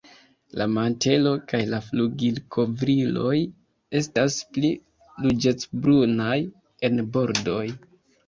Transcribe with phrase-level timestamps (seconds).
[0.59, 3.35] La mantelo kaj la flugilkovriloj
[4.01, 4.71] estas pli
[5.27, 6.41] ruĝecbrunaj
[6.89, 7.63] en bordoj.